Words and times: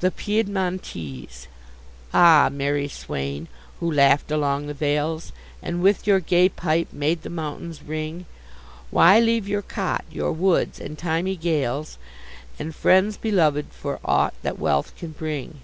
THE 0.00 0.10
PIEDMONTESE 0.10 1.46
Ah, 2.12 2.48
merry 2.52 2.88
swain, 2.88 3.46
who 3.78 3.92
laugh'd 3.92 4.32
along 4.32 4.66
the 4.66 4.74
vales, 4.74 5.30
And 5.62 5.80
with 5.80 6.04
your 6.04 6.18
gay 6.18 6.48
pipe 6.48 6.92
made 6.92 7.22
the 7.22 7.30
mountains 7.30 7.80
ring, 7.80 8.26
Why 8.90 9.20
leave 9.20 9.46
your 9.46 9.62
cot, 9.62 10.04
your 10.10 10.32
woods, 10.32 10.80
and 10.80 10.98
thymy 10.98 11.36
gales, 11.38 11.96
And 12.58 12.74
friends 12.74 13.16
belov'd, 13.16 13.72
for 13.72 14.00
aught 14.04 14.34
that 14.42 14.58
wealth 14.58 14.96
can 14.96 15.12
bring? 15.12 15.60